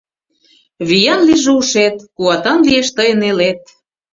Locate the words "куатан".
2.17-2.59